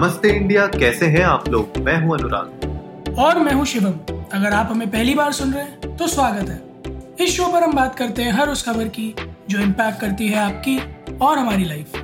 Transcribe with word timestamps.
नमस्ते 0.00 0.28
इंडिया 0.28 0.66
कैसे 0.66 1.06
हैं 1.06 1.24
आप 1.24 1.48
लोग? 1.48 1.76
मैं 1.76 2.02
हूँ 2.02 2.18
अनुराग। 2.18 3.16
और 3.18 3.38
मैं 3.38 3.52
हूँ 3.52 3.64
शिवम। 3.66 4.14
अगर 4.32 4.52
आप 4.52 4.68
हमें 4.70 4.90
पहली 4.90 5.14
बार 5.14 5.32
सुन 5.32 5.52
रहे 5.52 5.64
हैं 5.64 5.96
तो 5.96 6.06
स्वागत 6.08 6.48
है। 6.48 7.26
इस 7.26 7.36
शो 7.36 7.52
पर 7.52 7.62
हम 7.62 7.72
बात 7.72 7.94
करते 7.94 8.22
हैं 8.22 8.32
हर 8.32 8.48
उस 8.48 8.62
खबर 8.62 8.88
की 8.88 9.14
जो 9.50 9.58
इम्पैक्ट 9.58 10.00
करती 10.00 10.28
है 10.28 10.38
आपकी 10.38 10.78
और 11.16 11.38
हमारी 11.38 11.64
लाइफ 11.64 11.96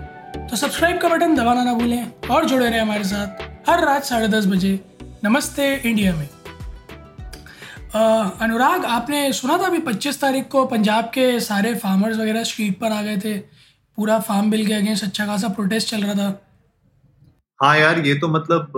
तो 0.50 0.56
सब्सक्राइब 0.56 0.98
का 0.98 1.08
बटन 1.08 1.34
दबाना 1.34 1.64
ना 1.64 1.74
भूलें 1.74 2.12
और 2.30 2.44
जुड़े 2.44 2.70
रहे 2.70 2.78
हमारे 2.78 3.04
साथ 3.04 3.42
हर 3.70 3.84
रात 3.84 4.04
साढ़े 4.04 4.28
दस 4.28 4.46
बजे 4.46 4.80
नमस्ते 5.24 5.74
इंडिया 5.74 6.14
में। 6.14 6.28
uh, 7.88 8.42
अनुराग 8.42 8.84
आपने 8.84 9.32
सुना 9.32 9.58
था 9.58 9.66
अभी 9.66 9.78
25 9.78 10.20
तारीख 10.20 10.48
को 10.48 10.64
पंजाब 10.64 11.04
के 11.04 11.40
सारे 11.40 11.74
फार्मर्स 11.74 12.16
वगैरह 12.16 12.44
स्ट्रीट 12.44 12.78
पर 12.78 12.92
आ 12.92 13.02
गए 13.02 13.16
थे। 13.16 13.38
पूरा 13.96 14.18
फार्म 14.18 14.50
बिल 14.50 14.66
के 14.66 14.72
अगेंस्ट 14.72 15.04
अच्छा 15.04 15.26
खासा 15.26 15.48
प्रोटेस्ट 15.48 15.90
चल 15.90 16.02
रहा 16.02 16.14
था। 16.14 16.42
हाँ 17.60 17.76
यार, 17.78 17.98
ये 18.00 18.14
तो 18.14 18.28
मतलब 18.28 18.72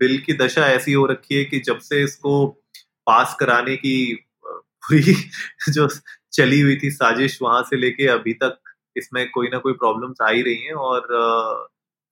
बिल 0.00 0.18
की 0.20 0.32
दशा 0.36 0.66
ऐसी 0.68 0.92
हो 0.92 1.04
रखी 1.06 1.34
है 1.34 1.44
कि 1.44 1.58
जब 1.60 1.78
से 1.80 2.02
इसको 2.04 2.46
पास 3.06 3.36
कराने 3.40 3.76
की 3.76 3.94
पूरी 4.44 5.14
जो 5.70 5.88
चली 6.32 6.60
हुई 6.60 6.76
थी 6.76 6.90
साजिश 6.90 7.38
वहाँ 7.42 7.62
से 7.64 7.76
लेके 7.76 8.06
अभी 8.08 8.32
तक, 8.34 8.58
इसमें 8.96 9.28
कोई 9.30 9.48
ना 9.48 9.58
कोई 9.58 9.72
प्रॉब्लम्स 9.74 10.20
आ 10.22 10.28
ही 10.30 10.42
रही 10.42 10.64
हैं 10.64 10.74
और 10.86 11.06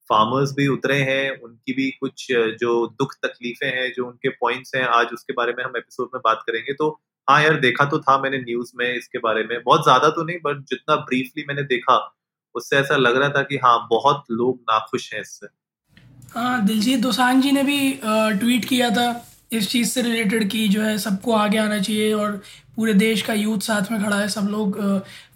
फार्मर्स 0.09 0.53
भी 0.53 0.67
उतरे 0.67 0.97
हैं, 1.01 1.31
उनकी 1.39 1.73
भी 1.73 1.89
कुछ 1.93 2.27
जो 2.61 2.85
दुख 2.93 3.13
तकलीफें 3.25 3.67
हैं, 3.69 3.91
जो 3.93 4.05
उनके 4.07 4.29
पॉइंट्स 4.31 4.75
हैं, 4.75 4.83
आज 4.85 5.13
उसके 5.13 5.33
बारे 5.33 5.53
में 5.53 5.63
हम 5.63 5.77
एपिसोड 5.77 6.09
में 6.13 6.21
बात 6.25 6.43
करेंगे। 6.47 6.73
तो 6.73 6.89
हाँ 7.27 7.41
यार, 7.43 7.59
देखा 7.59 7.85
तो 7.85 7.99
था 7.99 8.17
मैंने 8.21 8.37
न्यूज़ 8.39 8.71
में 8.75 8.87
इसके 8.93 9.19
बारे 9.19 9.43
में, 9.43 9.57
बहुत 9.63 9.83
ज़्यादा 9.83 10.09
तो 10.11 10.23
नहीं, 10.23 10.37
बट 10.45 10.63
जितना 10.65 10.95
ब्रीफली 11.03 11.45
मैंने 11.47 11.63
देखा, 11.65 11.97
उससे 12.55 12.77
ऐसा 12.77 12.97
लग 12.97 13.17
रहा 13.17 13.29
था 13.31 13.43
कि 13.43 13.57
हाँ 13.59 13.77
बहुत 13.89 14.23
लोग 14.33 14.59
नाखुश 14.63 15.13
हैं 15.13 15.21
इससे। 15.21 15.47
हाँ 16.35 16.65
दिलजीत 16.65 16.99
दोसांझ 16.99 17.41
जी 17.43 17.51
ने 17.51 17.63
भी 17.63 17.77
ट्वीट 18.03 18.65
किया 18.65 18.89
था 18.89 19.07
इस 19.51 19.69
चीज़ 19.69 19.89
से 19.89 20.01
रिलेटेड 20.01 20.49
कि 20.49 20.67
जो 20.69 20.81
है 20.81 20.97
सबको 20.97 21.33
आगे 21.33 21.57
आना 21.57 21.79
चाहिए 21.79 22.13
और 22.13 22.31
पूरे 22.75 22.93
देश 22.93 23.21
का 23.21 23.33
यूथ 23.33 23.59
साथ 23.59 23.91
में 23.91 24.03
खड़ा 24.03 24.19
है 24.19 24.27
सब 24.29 24.47
लोग 24.51 24.77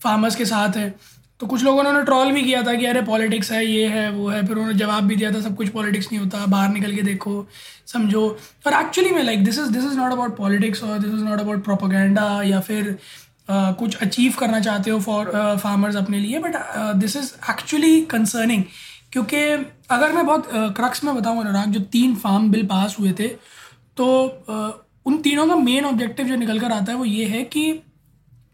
फार्मर्स 0.04 0.36
के 0.36 0.46
साथ 0.46 0.78
है। 0.78 0.94
तो 1.40 1.48
कुछ 1.48 1.64
लोगों 1.64 1.84
ने 1.84 2.04
ट्रॉल 2.06 2.32
भी 2.32 2.42
किया 2.42 2.62
था 2.64 2.74
कि 2.74 2.86
अरे 2.86 3.02
पॉलिटिक्स 3.02 3.52
है 3.52 3.66
ये 3.66 3.88
है 3.88 4.10
वो 4.12 4.28
है 4.30 4.46
फिर 4.48 4.58
उन्होंने 4.58 4.78
जवाब 4.80 5.04
भी 5.04 5.16
दिया 5.16 5.32
था 5.32 5.42
सब 5.42 5.56
कुछ 5.58 5.70
पॉलिटिक्स 5.70 6.12
नहीं 6.12 6.20
होता 6.20 6.46
बाहर 6.46 6.70
निकल 6.74 6.96
के 6.96 7.02
देखो 7.02 7.48
समझो। 7.88 8.28
पर 8.66 8.80
एक्चुअली 8.80 9.12
में 9.12 9.24
like 9.24 9.44
this 9.46 9.60
is 9.60 9.72
this 9.72 9.84
is 9.84 9.98
not 9.98 10.12
about 10.12 10.38
politics 10.38 10.84
और 10.84 10.98
this 11.00 11.14
is 11.14 11.24
not 11.24 11.40
about 11.40 11.64
propaganda 11.64 12.42
या 12.44 12.60
फिर 12.60 12.98
Uh, 13.44 13.74
कुछ 13.76 13.96
अचीव 14.02 14.34
करना 14.40 14.60
चाहते 14.60 14.92
हो 14.92 15.00
फॉर 15.00 15.26
फार्मर्स 15.64 15.96
uh, 15.96 16.02
अपने 16.02 16.20
लिए 16.20 16.40
but 16.40 16.54
this 16.96 17.16
is 17.16 17.32
actually 17.50 18.02
concerning 18.02 18.64
क्योंकि 19.14 19.38
अगर 19.92 20.14
मैं 20.14 20.26
बहुत 20.26 20.50
क्रक्स 20.78 21.04
में 21.04 21.16
बताऊँ 21.16 21.42
अनुराग, 21.42 21.72
जो 21.72 21.80
तीन 21.80 22.16
फार्म 22.16 22.52
बिल 22.52 22.66
पास 22.68 22.96
हुए 23.00 23.12
थे 23.20 23.28
तो 23.98 24.06
उन 25.06 25.18
तीनों 25.18 25.48
का 25.48 25.56
मेन 25.58 25.86
ऑब्जेक्टिव 25.86 26.28
जो 26.28 26.36
निकल 26.36 26.60
कर 26.60 26.72
आता 26.72 26.92
है 26.92 26.98
वो 26.98 27.06
ये 27.06 27.26
है 27.26 27.44
कि 27.46 27.82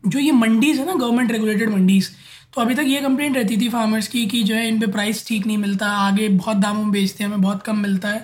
जो 0.04 0.20
ये 0.20 0.32
मंडीज़ 0.34 0.80
है 0.80 0.86
ना 0.86 0.94
गवर्नमेंट 0.96 1.32
रेगुलेटेड 1.32 1.70
मंडीज़ 1.70 2.10
तो 2.54 2.62
अभी 2.62 2.76
तक 2.76 2.84
ये 2.88 3.02
कंप्लेंट 3.02 3.36
रहती 3.38 3.58
थी 3.58 3.70
फार्मर्स 3.70 4.08
की 4.08 4.26
कि 4.26 4.42
जो 4.44 4.56
है 4.56 4.68
इन 4.68 4.80
पर 4.82 4.92
प्राइस 4.92 5.26
ठीक 5.28 5.46
नहीं 5.48 5.58
मिलता, 5.58 5.88
आगे 5.88 6.28
बहुत 6.30 6.58
दामों 6.58 6.84
में 6.84 6.92
बेचते 6.92 7.24
हैं, 7.24 7.30
हमें 7.32 7.42
बहुत 7.42 7.62
कम 7.64 7.78
मिलता 7.78 8.10
है। 8.10 8.20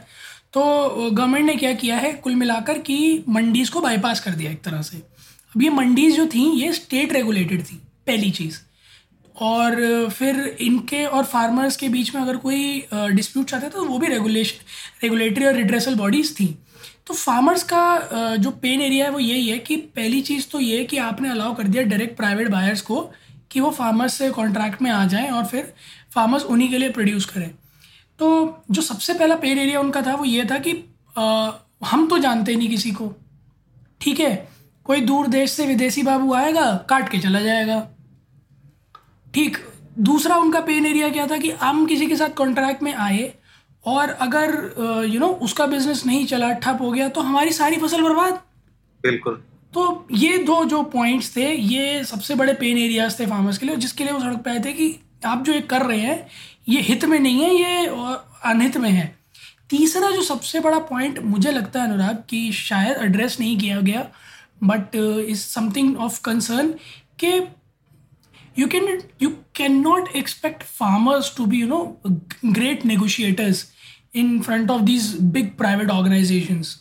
तो 0.53 0.61
गवर्नमेंट 1.11 1.45
ने 1.45 1.55
क्या 1.55 1.73
किया 1.75 1.97
है, 1.97 2.11
कुल 2.13 2.35
मिलाकर 2.35 2.79
कि 2.79 3.23
मंडीज़ 3.29 3.71
को 3.71 3.81
बाईपास 3.81 4.19
कर 4.19 4.31
दिया 4.31 4.51
एक 4.51 4.63
तरह 4.63 4.81
से। 4.81 4.97
अब 4.97 5.61
ये 5.63 5.69
मंडीज़ 5.71 6.15
जो 6.15 6.25
थी, 6.27 6.45
ये 6.61 6.71
स्टेट 6.73 7.13
रेगुलेटेड 7.13 7.63
थी, 7.63 7.75
पहली 8.07 8.31
चीज़। 8.31 8.59
और 9.35 10.09
फिर 10.09 10.35
इनके 10.61 11.03
और 11.05 11.23
फार्मर्स 11.25 11.77
के 11.77 11.89
बीच 11.89 12.13
में 12.15 12.21
अगर 12.21 12.37
कोई 12.37 12.85
डिस्प्यूट 12.93 13.45
चाहते 13.45 13.69
तो 13.69 13.83
वो 13.85 13.97
भी 13.99 14.07
रेगुलेशन 14.07 14.63
रेगुलेटरी 15.03 15.45
और 15.45 15.53
रिड्रेसल 15.53 15.95
बॉडीज़ 15.95 16.33
थी। 16.33 16.47
तो 17.07 17.13
फार्मर्स 17.13 17.63
का 17.63 18.35
जो 18.37 18.51
पेन 18.51 18.81
एरिया 18.81 19.05
है 19.05 19.11
वो 19.11 19.19
यही 19.19 19.47
है 19.47 19.57
कि 19.59 19.75
पहली 19.95 20.21
चीज़ 20.21 20.47
तो 20.51 20.59
ये 20.59 20.77
है 20.77 20.85
कि 20.85 20.97
आपने 20.99 21.29
अलाउ 21.29 21.55
कर 21.55 21.63
दिया 21.63 21.83
डायरेक्ट 21.83 22.17
प्राइवेट 22.17 22.49
बायर्स 22.51 22.81
को 22.81 23.01
कि 23.51 23.59
वो 23.59 23.69
फार्मर्स 23.71 24.13
से 24.13 24.29
कॉन्ट्रैक्ट 24.31 24.81
में 24.81 24.89
आ 24.91 25.05
जाएँ 25.07 25.29
और 25.29 25.45
फिर 25.45 25.73
फार्मर्स 26.15 26.43
उन्हीं 26.45 26.69
के 26.69 26.77
लिए 26.77 26.89
प्रोड्यूस 26.89 27.25
करें। 27.25 27.49
तो 28.19 28.63
जो 28.71 28.81
सबसे 28.81 29.13
पहला 29.13 29.35
पेन 29.35 29.57
एरिया 29.59 29.79
उनका 29.79 30.01
था 30.01 30.15
वो 30.15 30.25
ये 30.25 30.45
था 30.45 30.57
कि 30.57 30.73
आ, 31.17 31.51
हम 31.85 32.07
तो 32.07 32.17
जानते 32.17 32.55
नहीं 32.55 32.69
किसी 32.69 32.91
को 32.91 33.13
ठीक 34.01 34.19
है? 34.19 34.47
कोई 34.85 35.01
दूर 35.01 35.27
देश 35.27 35.51
से 35.51 35.65
विदेशी 35.67 36.03
बाबू 36.03 36.33
आएगा 36.33 36.73
काट 36.89 37.09
के 37.09 37.19
चला 37.19 37.39
जाएगा। 37.41 37.77
ठीक 39.35 39.57
दूसरा 39.99 40.35
उनका 40.37 40.59
पेन 40.61 40.85
एरिया 40.85 41.09
क्या 41.09 41.25
था 41.27 41.37
कि 41.37 41.49
हम 41.61 41.85
किसी 41.85 42.05
के 42.07 42.15
साथ 42.15 42.29
कॉन्ट्रैक्ट 42.37 42.83
में 42.83 42.93
आए 42.93 43.33
और 43.85 44.09
अगर 44.21 44.53
यू 45.09 45.19
नो 45.19 45.27
उसका 45.47 45.65
बिज़नेस 45.67 46.05
नहीं 46.05 46.25
चला 46.25 46.51
ठप 46.59 46.77
हो 46.81 46.91
गया 46.91 47.07
तो 47.09 47.21
हमारी 47.21 47.51
सारी 47.53 47.77
फ़सल 47.77 48.01
बर्बाद। 48.01 48.33
बिल्कुल। 49.03 49.41
तो 49.73 50.07
ये 50.11 50.37
दो 50.43 50.63
जो 50.65 50.81
पॉइंट्स 50.91 51.35
थे 51.35 51.51
ये 51.53 52.03
सबसे 52.03 52.35
बड़े 52.35 52.53
पेन 52.53 52.77
एरियाज़ 52.77 53.19
थे 53.19 53.25
फार्मर्स 53.25 53.57
के 53.57 53.65
लिए 53.65 53.75
जिसके 53.75 54.03
लिए 54.03 54.13
वो 54.13 54.19
सड़क 54.19 54.37
पे 54.43 54.49
आए 54.49 54.59
थे 54.65 54.73
कि 54.73 54.87
आप 55.25 55.43
जो 55.43 55.53
ये 55.53 55.61
कर 55.69 55.85
रहे 55.85 55.99
हैं 55.99 56.27
ये 56.69 56.81
हित 56.81 57.05
में 57.05 57.19
नहीं 57.19 57.43
है 57.43 57.53
ये 57.55 57.85
अनहित 58.45 58.77
में 58.77 58.89
है। 58.89 59.13
तीसरा 59.69 60.09
जो 60.11 60.21
सबसे 60.21 60.59
बड़ा 60.59 60.79
पॉइंट 60.89 61.19
मुझे 61.25 61.51
लगता 61.51 61.81
है 61.81 61.87
अनुराग 61.87 62.23
कि 62.29 62.51
शायद 62.53 62.97
एड्रेस 63.03 63.39
नहीं 63.39 63.57
किया 63.59 63.79
गया 63.81 64.07
but 64.63 64.95
is 64.95 65.39
something 65.39 65.97
of 65.97 66.21
concern 66.23 66.73
कि 67.19 67.39
you 68.55 68.67
can, 68.67 68.85
you 69.19 69.29
cannot 69.53 70.15
expect 70.15 70.63
farmers 70.63 71.29
to 71.37 71.47
be, 71.47 71.57
you 71.57 71.67
know, 71.67 71.97
great 72.53 72.85
negotiators 72.85 73.71
in 74.13 74.41
front 74.41 74.71
of 74.71 74.85
these 74.85 75.13
big 75.37 75.55
private 75.57 75.91
organizations. 75.91 76.75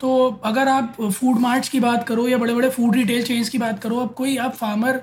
तो 0.00 0.40
अगर 0.44 0.68
आप 0.68 0.96
फ़ूड 1.02 1.38
मार्ट्स 1.38 1.68
की 1.68 1.80
बात 1.80 2.06
करो 2.08 2.26
या 2.28 2.36
बड़े 2.38 2.54
बड़े 2.54 2.68
फ़ूड 2.70 2.94
रिटेल 2.96 3.22
चेन्स 3.24 3.48
की 3.48 3.58
बात 3.58 3.82
करो 3.82 3.96
अब 4.00 4.14
कोई, 4.14 4.36
आप 4.36 4.54
फार्मर 4.56 5.00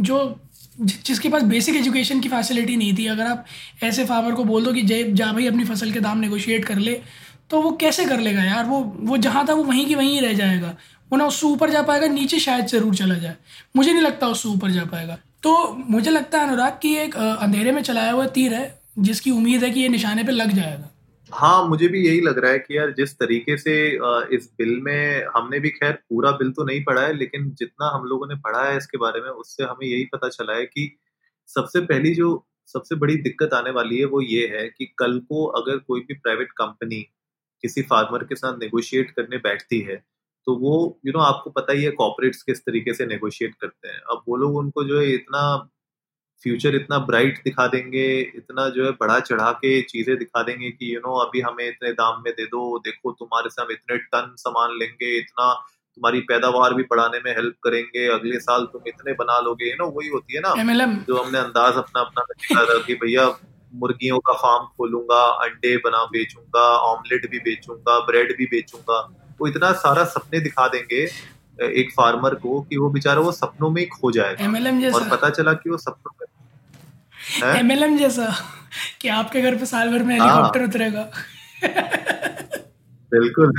जो 0.00 0.40
जिसके 0.80 1.28
पास 1.28 1.42
बेसिक 1.42 1.76
एजुकेशन 1.76 2.20
की 2.20 2.28
फैसिलिटी 2.28 2.76
नहीं 2.76 2.96
थी, 2.98 3.06
अगर 3.06 3.26
आप 3.26 3.44
ऐसे 3.82 4.04
फार्मर 4.04 4.34
को 4.34 4.44
बोल 4.44 4.64
दो 4.64 4.72
कि 4.72 4.82
जय, 4.82 5.02
जा 5.12 5.32
भाई 5.32 5.46
अपनी 5.46 5.64
फ़सल 5.64 5.92
के 5.92 6.00
दाम 6.00 6.18
नेगोशिएट 6.18 6.64
कर 6.64 6.78
ले 6.78 7.00
तो 7.50 7.60
वो 7.62 7.70
कैसे 7.80 8.04
कर 8.06 8.20
लेगा 8.20 8.42
यार? 8.44 8.64
वो 8.64 8.80
वो 8.98 9.16
जहाँ 9.16 9.46
था, 9.48 9.52
वो 9.52 9.64
वहीं 9.64 9.86
की 9.86 9.94
वहीं 9.94 10.20
रह 10.20 10.32
जाएगा। 10.32 10.76
वो 11.12 11.16
ना 11.18 11.26
उससे 11.26 11.46
ऊपर 11.46 11.70
जा 11.70 11.82
पाएगा, 11.82 12.06
नीचे 12.06 12.38
शायद 12.40 12.66
ज़रूर 12.66 12.94
चला 12.96 13.14
जाए। 13.14 13.36
मुझे 13.76 13.92
नहीं 13.92 14.02
लगता 14.02 14.28
उससे 14.28 14.48
ऊपर 14.48 14.70
जा 14.70 14.84
पाएगा। 14.84 15.18
तो 15.44 15.52
मुझे 15.88 16.10
लगता 16.10 16.38
है 16.38 16.46
अनुराग 16.46 16.78
की 16.82 16.94
एक 16.96 17.16
अंधेरे 17.16 17.72
में 17.72 17.82
चलाया 17.82 18.12
हुआ 18.12 18.26
तीर 18.28 18.54
है, 18.54 18.80
जिसकी 18.98 19.30
उम्मीद 19.30 19.64
है 19.64 19.70
कि 19.70 19.80
ये 19.80 19.88
निशाने 19.88 20.24
पे 20.24 20.32
लग 20.32 20.52
जाएगा। 20.52 20.90
हाँ 21.30 21.66
मुझे 21.68 21.88
भी 21.88 22.00
यही 22.06 22.20
लग 22.20 22.38
रहा 22.38 22.50
है 22.52 22.58
कि 22.58 22.76
यार 22.76 22.90
जिस 22.92 23.12
तरीके 23.14 23.56
से 23.56 23.74
इस 24.36 24.48
बिल 24.58 24.80
में 24.82 25.24
हमने 25.36 25.58
भी 25.60 25.70
खैर 25.70 25.92
पूरा 25.92 26.30
बिल 26.32 26.50
तो 26.50 26.64
नहीं 26.64 26.82
पढ़ा 26.84 27.02
है, 27.02 27.12
लेकिन 27.14 27.50
जितना 27.50 27.90
हम 27.94 28.04
लोगों 28.04 28.26
ने 28.26 28.34
पढ़ा 28.36 28.64
है 28.64 28.76
इसके 28.76 28.98
बारे 28.98 29.20
में, 29.20 29.28
उससे 29.28 29.64
हमें 29.64 29.86
यही 29.86 30.04
पता 30.12 30.28
चला 30.28 30.56
है 30.56 30.64
कि 30.66 30.90
सबसे 31.48 31.80
पहली 31.82 32.14
जो 32.14 32.46
सबसे 32.68 32.94
बड़ी 32.94 33.16
दिक्कत 33.22 33.54
आने 33.54 33.70
वाली 33.70 33.98
है 33.98 34.04
वो 34.06 34.20
ये 34.22 34.46
है 34.48 34.68
कि 34.68 34.84
कल 34.98 35.18
को 35.28 35.44
अगर 35.56 35.78
कोई 35.78 36.00
भी 36.00 36.14
प्राइवेट 36.14 36.52
कंपनी 36.58 37.00
किसी 37.64 37.82
फार्मर 37.84 38.24
के 38.24 38.34
साथ 38.34 38.58
नेगोशिएट 38.58 39.10
करने 39.10 39.36
बैठती 39.40 39.80
है 39.80 40.02
तो 40.46 40.54
वो 40.56 40.72
यू 41.06 41.10
you 41.10 41.16
नो 41.16 41.18
know, 41.18 41.34
आपको 41.34 41.50
पता 41.50 41.72
ही 41.72 41.82
है 41.84 41.90
कॉपरेट्स 41.92 42.42
किस 42.42 42.60
तरीके 42.60 42.94
से 42.94 43.06
नेगोशिएट 43.06 43.54
करते 43.60 43.88
हैं। 43.88 44.00
अब 44.10 44.22
वो 44.28 44.36
लोग 44.36 44.56
उनको 44.56 44.84
जो 44.84 44.98
है 45.00 45.12
इतना 45.12 45.44
फ्यूचर 46.42 46.74
इतना 46.74 46.98
ब्राइट 47.06 47.38
दिखा 47.44 47.66
देंगे 47.66 48.06
इतना 48.20 48.68
जो 48.68 48.84
है 48.84 48.90
बढ़ा 49.00 49.18
चढ़ा 49.20 49.50
के 49.52 49.80
चीज़ें 49.82 50.16
दिखा 50.18 50.42
देंगे 50.42 50.70
कि 50.70 50.94
यू 50.94 50.98
you 50.98 51.06
नो 51.06 51.12
know, 51.12 51.26
अभी 51.26 51.40
हमें 51.40 51.68
इतने 51.68 51.92
दाम 51.92 52.22
में 52.24 52.32
दे 52.32 52.44
दो 52.46 52.78
देखो 52.78 53.12
तुम्हारे 53.12 53.50
से 53.50 53.62
हम 53.62 53.70
इतने 53.72 53.96
टन 53.96 54.34
सामान 54.38 54.76
लेंगे 54.78 55.16
इतना 55.18 55.52
तुम्हारी 55.54 56.20
पैदावार 56.28 56.74
भी 56.74 56.82
बढ़ाने 56.82 57.18
में 57.24 57.30
हेल्प 57.32 57.56
करेंगे 57.64 58.06
अगले 58.10 58.38
साल 58.40 58.64
तुम 58.66 58.88
इतने 58.88 59.12
बना 59.14 59.38
लोगे 59.40 59.70
यू 59.70 59.76
नो 59.80 59.90
वही 59.90 60.08
होती 60.08 60.34
है 60.34 60.40
ना। 60.40 60.54
जो 61.08 61.16
हमने 61.16 61.38
अंदाज 61.38 61.76
अपना 61.76 62.00
अपना 62.00 62.22
निकाला 62.30 62.74
था 62.74 62.82
कि 62.86 62.94
भैया 62.94 63.26
मुर्गियों 63.74 64.18
का 64.18 64.32
फार्म 64.32 64.64
खोलूँगा 64.76 65.20
अंडे 65.44 65.76
बना 65.76 66.04
बेचूँगा 66.06 66.64
ऑमलेट 66.88 67.30
भी 67.30 67.38
बेचूँगा 67.40 67.98
ब्रेड 68.06 68.36
भी 68.38 68.46
बेचूँगा। 68.46 68.98
वो 69.40 69.48
इतना 69.48 69.72
सारा 69.72 70.04
सपने 70.04 70.40
दिखा 70.40 70.68
देंगे 70.68 71.08
एक 71.62 71.92
फार्मर 71.96 72.34
को 72.34 72.60
कि 72.60 72.76
वो 72.76 72.90
बेचारा 72.90 73.20
वो 73.20 73.32
सपनों 73.32 73.70
में 73.70 73.80
ही 73.82 73.86
खो 73.86 74.10
जाएगा 74.12 74.90
और 74.90 75.08
पता 75.08 75.30
चला 75.30 75.52
कि 75.52 75.70
वो 75.70 75.76
सपनों 75.76 76.12
में 76.20 77.58
एमएलएम 77.58 77.98
जैसा 77.98 78.34
कि 79.00 79.08
आपके 79.08 79.42
घर 79.42 79.56
पे 79.56 79.66
साल 79.66 79.90
भर 79.90 80.02
में 80.02 80.14
हेलीकॉप्टर 80.14 80.60
हाँ। 80.60 80.68
उतरेगा। 80.68 81.10
बिल्कुल। 83.12 83.52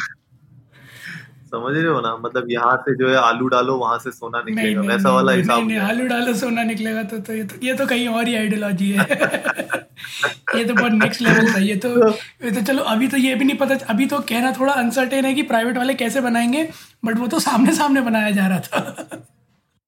समझ 1.56 1.74
रहे 1.76 1.88
हो 1.88 2.00
ना? 2.02 2.16
मतलब 2.18 2.46
यहाँ 2.50 2.76
से 2.78 2.96
जो 2.98 3.10
है 3.10 3.16
आलू 3.18 3.48
डालो 3.48 3.76
वहाँ 3.78 3.98
से 4.00 4.12
सोना 4.12 4.42
निकलेगा। 4.42 4.82
नहीं, 4.82 4.90
वैसा 4.90 5.04
नहीं, 5.04 5.16
वाला 5.16 5.32
हिसाब 5.32 5.68
नहीं, 5.68 5.78
आलू 5.80 6.08
डालो 6.08 6.34
सोना 6.34 6.64
निकलेगा 6.64 7.04
तो 7.04 7.20
तो 7.20 7.34
ये 7.34 7.44
तो 7.44 7.56
ये 7.64 7.74
तो 7.74 7.86
कहीं 7.88 8.08
और 8.08 8.28
ही 8.28 8.36
आइडियोलॉजी 8.36 8.92
है। 8.92 9.06
ये 10.56 10.64
तो 10.66 10.74
बहुत 10.74 10.92
नेक्स्ट 10.92 11.22
लेवल 11.22 11.54
था 11.54 11.60
ये 11.60 11.76
तो 11.76 11.90
ये 12.10 12.52
तो 12.52 12.62
चलो 12.62 12.84
अभी 12.84 13.08
तो 13.08 13.18
ये 13.18 13.36
भी 13.36 13.46
नहीं 13.46 13.58
पता 13.58 13.76
अभी 13.90 14.06
तो 14.06 14.20
कहना 14.30 14.52
थोड़ा 14.52 14.74
अनसर्टेन 14.74 15.26
है 15.26 15.34
कि 15.34 15.42
प्राइवेट 15.44 15.78
वाले 15.78 15.94
कैसे 15.94 16.22
बनाएँगे 16.22 16.64
बट 17.06 17.18
वो 17.18 17.28
तो 17.28 17.40
सामने 17.40 17.76
सामने 17.76 18.02
बनाया 18.02 18.32
जा 18.32 18.48
रहा 18.48 18.60
था। 18.60 18.80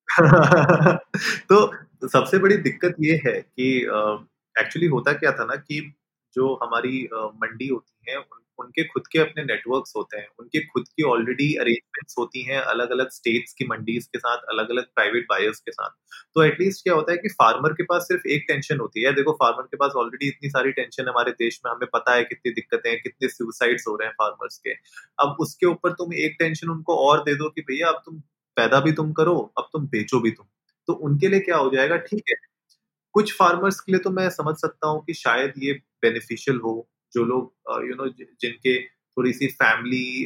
तो 1.49 2.07
सबसे 2.07 2.37
बड़ी 2.37 2.57
दिक्कत 2.57 2.95
ये 3.01 3.21
है 3.25 3.33
कि 3.59 3.67
एक्चुअली 4.59 4.87
होता 4.87 5.13
क्या 5.13 5.31
था 5.31 5.45
ना 5.45 5.55
कि 5.55 5.81
जो 6.35 6.53
हमारी 6.63 7.07
मंडी 7.13 7.67
होती 7.67 8.11
है 8.11 8.17
उनके 8.59 8.83
खुद 8.83 9.07
के 9.07 9.19
अपने 9.19 9.43
नेटवर्क्स 9.43 9.93
होते 9.95 10.17
हैं, 10.17 10.27
उनके 10.39 10.59
खुद 10.67 10.87
की 10.87 11.03
ऑलरेडी 11.05 11.53
अरेंजमेंट्स 11.55 12.15
होती 12.19 12.41
हैं 12.43 12.59
अलग 12.61 12.91
अलग 12.91 13.09
स्टेट्स 13.11 13.53
की 13.53 13.65
मंडीज 13.67 14.05
के 14.07 14.19
साथ 14.19 14.45
अलग 14.51 14.69
अलग 14.71 14.85
प्राइवेट 14.95 15.25
बायर्स 15.29 15.59
के 15.59 15.71
साथ। 15.71 15.89
तो 16.35 16.43
एटलीस्ट 16.43 16.83
क्या 16.83 16.93
होता 16.93 17.11
है 17.11 17.17
कि 17.17 17.29
फार्मर 17.31 17.73
के 17.73 17.83
पास 17.83 18.07
सिर्फ़ 18.07 18.27
एक 18.27 18.45
टेंशन 18.47 18.79
होती 18.79 19.03
है। 19.03 19.11
देखो 19.13 19.31
फार्मर 19.33 19.63
के 19.65 19.77
पास 19.77 19.91
ऑलरेडी 19.97 20.27
इतनी 20.27 20.49
सारी 20.49 20.71
टेंशन 20.71 21.03
है 21.03 21.09
हमारे 21.09 21.31
देश 21.33 21.59
में, 21.65 21.71
हमें 21.71 21.87
पता 21.93 22.15
है 22.15 22.23
कितनी 22.25 22.51
दिक्कतें 22.53 22.89
हैं, 22.89 22.99
कितने 23.01 23.29
सुसाइड्स 23.29 23.87
हो 23.87 23.95
रहे 23.95 24.07
हैं 24.07 24.13
फार्मर्स 24.15 24.57
के। 24.59 24.73
अब 25.19 25.37
उसके 25.41 25.65
ऊपर 25.67 25.91
तुम 25.93 26.13
एक 26.15 26.35
टेंशन 26.39 26.69
उनको 26.69 26.95
और 27.07 27.23
दे 27.23 27.35
दो 27.35 27.49
कि 27.49 27.61
भैया, 27.63 27.89
अब 27.89 28.01
तुम 28.05 28.19
पैदा 28.57 28.79
भी 28.79 28.91
तुम 28.93 29.11
करो, 29.13 29.37
अब 29.57 29.69
तुम 29.73 29.87
बेचो 29.87 30.19
भी 30.19 30.31
तुम। 30.31 30.45
तो 30.87 30.93
उनके 30.95 31.27
लिए 31.27 31.39
क्या 31.41 31.57
हो 31.57 31.69
जाएगा? 31.71 31.97
ठीक 31.99 32.23
है, 32.29 32.35
कुछ 33.15 33.33
फार्मर्स 33.37 33.79
के 33.79 33.91
लिए 33.91 34.01
तो 34.01 34.09
मैं 34.11 34.29
समझ 34.31 34.55
सकता 34.57 34.87
हूँ 34.87 35.03
कि 35.05 35.13
शायद 35.15 35.53
ये 35.59 35.73
बेनिफिशियल 36.01 36.57
हो, 36.57 36.89
जो 37.13 37.23
लोग 37.25 37.87
यू 37.89 37.95
नो 37.95 38.07
जिनके 38.41 38.81
थोड़ी 38.83 39.33
सी 39.33 39.47
फैमिली 39.53 40.21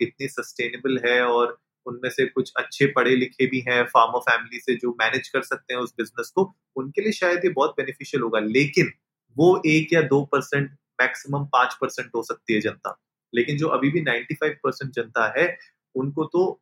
इतनी 0.00 0.28
सस्टेनेबल 0.28 0.98
है 1.06 1.20
और 1.22 1.58
उनमें 1.86 2.08
से 2.10 2.26
कुछ 2.26 2.52
अच्छे 2.56 2.86
पढ़े 2.86 3.14
लिखे 3.16 3.46
भी 3.46 3.60
हैं 3.68 3.82
फार्मर 3.86 4.20
फैमिली 4.20 4.58
से 4.60 4.74
जो 4.76 4.90
मैनेज 5.00 5.28
कर 5.28 5.42
सकते 5.42 5.74
हैं 5.74 5.80
उस 5.80 5.94
बिज़नेस 5.98 6.30
को, 6.36 6.54
उनके 6.76 7.02
लिए 7.02 7.12
शायद 7.12 7.44
ये 7.44 7.50
बहुत 7.50 7.70
बेनिफिशियल 7.76 8.22
होगा। 8.22 8.38
लेकिन 8.40 8.90
वो 9.36 9.60
एक 9.66 9.92
या 9.92 10.02
दो 10.04 10.22
परसेंट 10.32 10.70
मैक्सिमम 11.00 11.44
पाँच 11.52 11.76
परसेंट 11.80 12.10
हो 12.16 12.22
सकती 12.22 12.54
है 12.54 12.60
जनता। 12.60 12.96
लेकिन 13.32 13.56
जो 13.58 13.68
अभी 13.68 13.90
भी 13.90 14.00
नाइन्टी 14.00 14.34
फाइव 14.34 14.56
परसेंट 14.64 14.92
जनता 14.92 15.32
है, 15.38 15.46
उनको 15.94 16.24
तो 16.24 16.60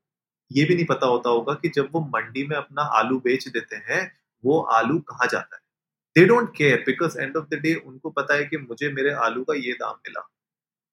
ये 0.51 0.65
भी 0.65 0.75
नहीं 0.75 0.87
पता 0.87 1.07
होता 1.07 1.31
होगा 1.31 1.55
कि 1.55 1.69
जब 1.69 1.89
वो 1.93 2.01
मंडी 2.15 2.47
में 2.47 2.57
अपना 2.57 2.83
आलू 2.99 3.19
बेच 3.21 3.49
देते 3.49 3.77
हैं, 3.89 4.01
वो 4.45 4.61
आलू 4.75 4.99
कहाँ 5.01 5.27
जाता 5.27 5.57
है? 5.57 5.63
They 6.19 6.25
don't 6.27 6.49
care 6.57 6.83
because 6.87 7.19
end 7.21 7.37
of 7.37 7.45
the 7.47 7.55
day 7.55 7.75
उनको 7.77 8.11
पता 8.11 8.35
है 8.35 8.45
कि 8.45 8.57
मुझे 8.59 8.89
मेरे 8.93 9.11
आलू 9.25 9.43
का 9.45 9.55
ये 9.57 9.73
दाम 9.73 9.95
मिला। 10.07 10.21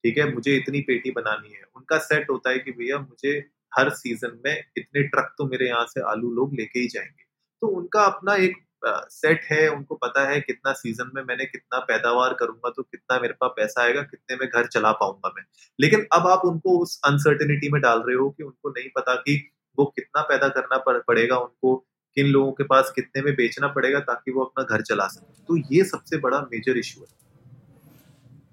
ठीक 0.03 0.17
है? 0.17 0.33
मुझे 0.33 0.55
इतनी 0.57 0.81
पेटी 0.81 1.11
बनानी 1.11 1.53
है। 1.53 1.61
उनका 1.75 1.97
सेट 1.99 2.29
होता 2.29 2.49
है 2.49 2.59
कि 2.59 2.71
भैया 2.71 2.99
मुझे 2.99 3.31
हर 3.77 3.89
सीज़न 3.91 4.37
में 4.45 4.53
इतने 4.77 5.03
ट्रक 5.03 5.33
तो 5.37 5.45
मेरे 5.45 5.67
यहाँ 5.67 5.85
से 5.85 6.01
आलू 6.11 6.31
लोग 6.31 6.53
लेके 6.55 6.79
ही 6.79 6.87
जाएँगे। 6.87 7.23
तो 7.61 7.67
उनका 7.67 8.03
अपना 8.03 8.35
एक 8.35 8.57
सेट 9.11 9.41
है, 9.51 9.67
उनको 9.69 9.95
पता 9.95 10.27
है 10.29 10.39
कितना 10.41 10.73
सीज़न 10.73 11.11
में 11.15 11.23
मैंने 11.23 11.45
कितना 11.45 11.79
पैदावार 11.79 12.33
करूँगा 12.33 12.69
तो 12.69 12.83
कितना 12.83 13.19
मेरे 13.19 13.33
पास 13.33 13.51
पैसा 13.57 13.81
आएगा, 13.83 14.01
कितने 14.03 14.37
में 14.37 14.47
घर 14.49 14.67
चला 14.67 14.91
पाऊँगा 14.91 15.31
मैं। 15.37 15.43
लेकिन 15.79 16.05
अब 16.13 16.27
आप 16.27 16.45
उनको 16.45 16.77
उस 16.79 16.99
अनसर्टेनिटी 17.05 17.69
में 17.71 17.81
डाल 17.81 17.99
रहे 17.99 18.15
हो 18.15 18.29
कि 18.29 18.43
उनको 18.43 18.69
नहीं 18.69 18.89
पता 18.95 19.15
कि 19.15 19.41
वो 19.77 19.85
कितना 19.85 20.21
पैदा 20.21 20.47
करना 20.49 20.77
पड़ेगा 20.99 21.37
उनको। 21.39 21.75
किन 22.15 22.27
लोगों 22.27 22.51
के 22.51 22.63
पास 22.65 22.91
कितने 22.95 23.21
में 23.21 23.33
बेचना 23.35 23.67
पड़ेगा 23.69 23.99
ताकि 24.01 24.31
वो 24.31 24.43
अपना 24.43 24.63
घर 24.65 24.81
चला 24.83 25.07
सके। 25.07 25.43
तो 25.43 25.57
ये 25.73 25.83
सबसे 25.85 26.17
बड़ा 26.19 26.39
मेजर 26.43 26.77
इशू 26.77 27.01
है। 27.01 27.07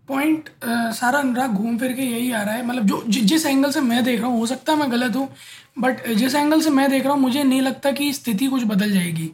पॉइंट 0.08 0.48
सारा 0.94 1.18
अनुराग 1.18 1.50
घूम 1.52 1.78
फिर 1.78 1.92
के 1.92 2.02
यही 2.02 2.30
आ 2.32 2.42
रहा 2.42 2.54
है। 2.54 2.66
मतलब 2.66 2.86
जो 2.86 3.02
जि, 3.06 3.20
जिस 3.20 3.46
एंगल 3.46 3.70
से 3.70 3.80
मैं 3.82 4.02
देख 4.04 4.20
रहा 4.20 4.28
हूँ 4.28 4.38
हो 4.38 4.46
सकता 4.46 4.72
है 4.72 4.78
मैं 4.78 4.90
गलत 4.92 5.16
हूँ 5.16 5.28
बट 5.78 6.06
जिस 6.08 6.34
एंगल 6.34 6.60
से 6.60 6.70
मैं 6.70 6.90
देख 6.90 7.04
रहा 7.04 7.12
हूँ 7.12 7.20
मुझे 7.20 7.42
नहीं 7.42 7.60
लगता 7.62 7.92
कि 7.92 8.12
स्थिति 8.12 8.46
कुछ 8.46 8.64
बदल 8.66 8.92
जाएगी। 8.92 9.30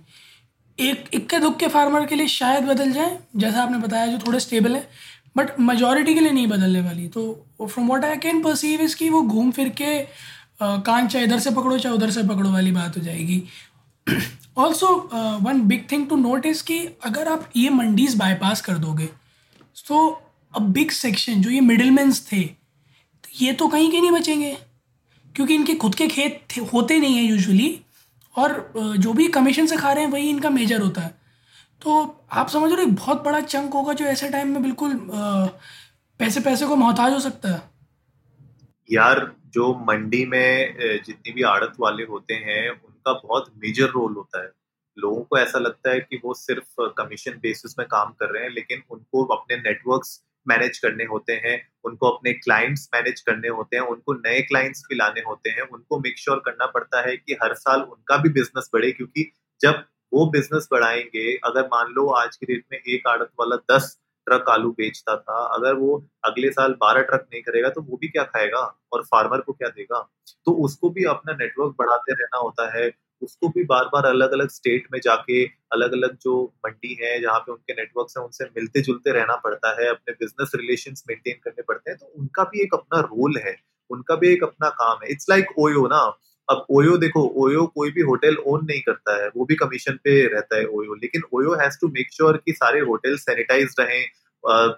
एक 0.79 1.09
इक्के 1.15 1.39
दुक्के 1.41 1.69
फार्मर 1.69 2.05
के 2.07 2.15
लिए 2.15 2.27
शायद 2.29 2.65
बदल 2.65 2.93
जाए 2.93 3.19
जैसा 3.37 3.63
आपने 3.63 3.79
बताया 3.79 4.07
जो 4.07 4.19
थोड़े 4.27 4.41
स्टेबल 4.41 4.75
है 4.75 4.89
बट 5.37 5.59
मेजोरिटी 5.61 6.15
के 6.15 6.21
लिए 6.21 6.33
नहीं 6.33 6.47
बदलने 6.49 6.81
वाली। 6.81 7.09
तो 7.09 7.23
from 7.63 7.87
what 7.89 8.05
I 8.05 8.17
can 8.19 8.43
perceive 8.43 8.81
इसकी 8.81 9.09
वो 9.11 9.23
घूम 9.23 9.51
फिर 9.53 9.69
के 9.81 9.97
कान 10.61 11.09
चाहे 11.09 11.25
इधर 11.25 11.39
से 11.39 11.51
पकड़ो 11.51 11.79
चाहे 11.79 11.95
उधर 11.95 12.11
से 12.11 12.23
पकड़ो 12.29 12.51
वाली 12.51 12.73
बात 12.73 12.97
हो 12.97 13.03
जाएगी। 13.03 13.43
Also 14.59 14.95
one 15.43 15.61
big 15.61 15.85
thing 15.93 16.09
to 16.09 16.17
notice 16.17 16.63
कि 16.63 16.79
अगर 17.05 17.29
आप 17.29 17.51
ये 17.57 17.71
मंडीज 17.71 18.15
बाईपास 18.15 18.61
कर 18.61 18.79
दोगे 18.79 19.07
तो 19.89 20.09
अ 20.57 20.61
बिग 20.61 20.91
सेक्शन 20.91 21.43
जो 21.43 21.51
ये 21.51 21.61
मिडिलमैन्स 21.61 22.33
थे 22.33 22.43
तो 22.43 23.29
ये 23.41 23.53
तो 23.53 23.69
कहीं 23.69 23.91
के 23.91 24.01
नहीं 24.01 24.11
बचेंगे 24.11 24.57
क्योंकि 25.37 25.55
इनके 25.55 25.75
खुद 25.75 25.95
के 25.95 26.07
खेत 26.07 26.55
होते 26.73 26.99
नहीं 26.99 27.17
हैं 27.17 27.25
यूजुअली 27.25 27.81
और 28.39 28.73
uh, 28.79 28.97
जो 28.97 29.13
भी 29.13 29.29
कमीशन 29.29 29.67
से 29.67 29.77
खा 29.77 29.93
रहे 29.93 30.05
हैं 30.05 30.11
वही 30.11 30.29
इनका 30.31 30.51
मेजर 30.51 30.81
होता 30.81 31.01
है। 31.01 31.15
तो 31.83 32.25
आप 32.33 32.49
समझ 32.49 32.73
रहे 32.73 32.85
हो 32.85 32.91
बहुत 32.91 33.23
बड़ा 33.25 33.41
चंक 33.41 33.75
होगा 33.75 33.93
जो 33.93 34.05
ऐसे 34.05 34.29
टाइम 34.29 34.49
में 34.49 34.63
बिल्कुल 34.63 34.93
uh, 34.93 35.49
पैसे 36.19 36.41
पैसे 36.41 36.67
को 36.67 36.77
मोहताज 36.77 37.13
हो 37.13 37.21
सकता 37.21 37.49
है। 37.49 37.63
यार 38.93 39.33
जो 39.55 39.73
मंडी 39.89 40.25
में 40.25 40.77
जितनी 41.07 41.33
भी 41.33 41.43
आड़त 41.43 41.77
वाले 41.81 42.03
होते 42.03 42.35
हैं 42.35 42.71
उनका 43.09 43.29
बहुत 43.29 43.53
मेजर 43.57 43.87
रोल 43.87 44.15
होता 44.15 44.43
है। 44.43 44.53
लोगों 44.99 45.23
को 45.23 45.39
ऐसा 45.39 45.59
लगता 45.59 45.91
है 45.91 46.01
कि 46.01 46.21
वो 46.25 46.35
सिर्फ़ 46.35 46.95
कमीशन 46.99 47.33
बेसिस 47.33 47.79
में 47.79 47.89
काम 47.89 48.11
कर 48.11 48.31
रहे 48.31 48.43
हैं, 48.43 48.51
लेकिन 48.51 48.83
उनको 48.91 49.25
अपने 49.25 49.57
नेटवर्क्स 49.57 50.25
मैनेज 50.49 50.79
करने 50.79 51.05
होते 51.05 51.33
हैं, 51.33 51.73
उनको 51.85 52.09
अपने 52.09 52.33
क्लाइंट्स 52.33 52.89
मैनेज 52.95 53.21
करने 53.21 53.49
होते 53.49 53.77
हैं, 53.77 53.83
उनको 53.83 54.13
नए 54.15 54.43
क्लाइंट्स 54.43 54.83
भी 54.89 54.95
लाने 54.95 55.21
होते 55.21 55.51
हैं, 55.51 55.63
उनको 55.63 55.99
मेक 55.99 56.19
श्योर 56.19 56.37
sure 56.37 56.49
करना 56.49 56.67
पड़ता 56.67 57.09
है 57.09 57.17
कि 57.17 57.33
हर 57.33 57.55
साल 57.55 57.81
उनका 57.81 58.17
भी 58.17 58.29
बिज़नेस 58.29 58.71
बढ़े, 58.73 58.93
क्योंकि 58.93 59.33
जब 59.61 59.85
वो 60.13 60.31
बिज़नेस 60.31 60.69
बढ़ाएँगे, 60.73 61.37
अगर 61.37 61.67
मान 61.67 61.87
लो 61.93 62.11
आज 62.11 62.37
की 62.37 62.47
डेट 62.47 62.65
में 62.73 62.79
एक 62.79 63.07
आड़त 63.07 63.31
वाला 63.41 63.77
दस 63.77 63.99
ट्रक 64.29 64.49
आलू 64.49 64.71
बेचता 64.71 65.17
था। 65.17 65.39
अगर 65.55 65.75
वो 65.75 65.97
अगले 66.25 66.51
साल 66.51 66.73
बारह 66.73 67.03
ट्रक 67.03 67.27
नहीं 67.33 67.43
करेगा 67.43 67.69
तो 67.69 67.83
वो 67.83 67.97
भी 67.97 68.09
क्या 68.09 68.23
खाएगा 68.25 68.61
और 68.93 69.03
फार्मर 69.03 69.41
को 69.41 69.53
क्या 69.53 69.69
देगा? 69.69 70.01
तो 70.47 70.53
उसको 70.65 70.91
भी 70.91 71.05
अपना 71.05 71.33
नेटवर्क 71.33 71.75
बढ़ाते 71.79 72.13
रहना 72.13 72.39
होता 72.39 72.79
है। 72.79 72.91
उसको 73.23 73.49
भी 73.49 73.65
बार 73.65 73.85
बार 73.85 74.07
अलग 74.07 74.33
अलग 74.33 74.49
स्टेट 74.49 74.87
में 74.93 74.99
जाके 75.05 75.45
अलग 75.73 75.93
अलग 75.93 76.17
जो 76.23 76.53
मंडी 76.67 76.99
है, 77.03 77.21
जहाँ 77.21 77.39
पे 77.39 77.53
उनके 77.53 77.73
नेटवर्क 77.73 78.09
है, 78.19 78.25
उनसे 78.25 78.45
मिलते 78.45 78.81
जुलते 78.81 79.13
रहना 79.13 79.37
पड़ता 79.37 79.71
है, 79.83 79.89
अपने 79.89 80.13
बिज़नेस 80.13 80.53
रिलेशन 80.55 80.95
मेंटेन 81.09 81.41
करने 81.45 81.63
पड़ते 81.63 81.91
हैं। 81.91 81.99
तो 81.99 82.07
उनका 82.07 82.45
भी 82.45 82.63
एक 82.63 82.75
अपना 82.75 83.01
रोल 83.01 83.39
है। 83.39 83.57
उनका 83.91 84.15
भी 84.15 84.33
एक 84.33 84.45
अपना 84.45 84.69
काम 84.69 84.99
है। 85.05 85.11
इट्स 85.11 85.27
लाइक 85.31 85.59
ओयो 85.59 85.87
ना। 85.87 86.19
अब 86.49 86.67
ओयो 86.71 86.97
देखो, 86.99 87.23
ओयो 87.37 87.67
कोई 87.67 87.91
भी 87.93 88.03
होटल 88.03 88.37
ओन 88.47 88.65
नहीं 88.67 88.81
करता 88.81 89.17
है, 89.23 89.29
वो 89.29 89.45
भी 89.45 89.55
कमीशन 89.55 89.99
पे 90.05 90.21
रहता 90.35 90.57
है 90.57 90.65
ओयो। 90.67 90.95
लेकिन 90.95 91.23
OYO 91.35 91.55
has 91.61 91.79
to 91.81 91.89
make 91.89 92.13
sure 92.13 92.37
कि 92.47 92.53
सारे 92.53 92.81
होटल 92.81 93.17
सैनिटाइज 93.19 93.75
रहे 93.81 94.03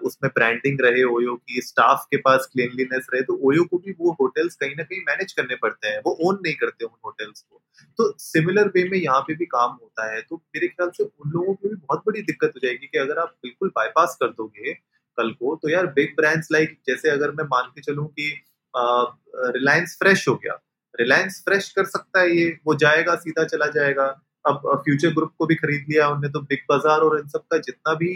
उसमें 0.05 0.29
ब्रांडिंग 0.35 0.81
रहे 0.81 1.03
ओयो 1.05 1.35
की 1.37 1.61
स्टाफ 1.61 2.05
के 2.11 2.17
पास 2.17 2.47
क्लीनलीनेस 2.53 3.07
रहे। 3.13 3.21
तो 3.23 3.33
ओयो 3.49 3.63
को 3.63 3.77
भी 3.77 3.91
वो 3.99 4.11
होटल्स 4.21 4.55
कहीं 4.55 4.75
ना 4.77 4.83
कहीं 4.83 4.99
मैनेज 5.07 5.33
करने 5.33 5.55
पड़ते 5.55 5.87
हैं, 5.87 5.99
वो 6.05 6.17
ओन 6.21 6.39
नहीं 6.43 6.53
करते 6.55 6.85
उन 6.85 6.97
होटल्स 7.05 7.41
को। 7.41 7.61
तो 7.99 8.11
सिमिलर 8.19 8.67
वे 8.75 8.83
में 8.89 8.97
यहाँ 8.97 9.21
पे 9.21 9.35
भी 9.35 9.45
काम 9.45 9.71
होता 9.71 10.11
है। 10.13 10.21
तो 10.21 10.35
मेरे 10.35 10.67
ख्याल 10.67 10.89
से 10.89 11.03
उन 11.03 11.31
लोगों 11.31 11.53
को 11.53 11.69
भी 11.69 11.75
बहुत 11.75 12.03
बड़ी 12.07 12.21
दिक्कत 12.21 12.53
हो 12.55 12.59
जाएगी 12.63 12.87
कि 12.87 12.97
अगर 12.97 13.19
आप 13.19 13.35
बिल्कुल 13.43 13.69
बाईपास 13.75 14.17
कर 14.21 14.27
दोगे 14.31 14.73
कल 15.17 15.31
को 15.31 15.55
तो 15.63 15.69
यार 15.69 15.85
बिग 15.95 16.15
ब्रांड्स 16.17 16.47
लाइक 16.51 16.77
जैसे 16.87 17.09
अगर 17.09 17.31
मैं 17.31 17.45
मान 17.45 17.71
के 17.75 17.81
चलूँ 17.81 18.07
कि 18.09 18.29
रिलायंस 18.73 19.97
फ्रेश 19.99 20.27
हो 20.27 20.35
गया 20.35 20.53
रिलायंस 20.95 21.41
फ्रेश 21.45 21.69
कर 21.71 21.85
सकता 21.85 22.19
है 22.19 22.35
ये, 22.37 22.49
वो 22.67 22.75
जाएगा, 22.75 23.15
सीधा 23.17 23.43
चला 23.45 23.67
जाएगा। 23.71 24.05
अब 24.45 24.61
फ्यूचर 24.85 25.13
ग्रुप 25.13 25.33
को 25.37 25.45
भी 25.45 25.55
खरीद 25.55 25.85
लिया 25.89 26.07
उन्होंने 26.07 26.29
तो 26.29 26.39
बिग 26.41 26.59
बाज़ार 26.69 26.99
और 26.99 27.19
इन 27.19 27.27
सब 27.29 27.43
का 27.51 27.57
जितना 27.59 27.93
भी 27.95 28.13